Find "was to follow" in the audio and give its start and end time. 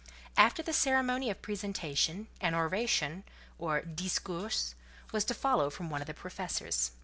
5.11-5.69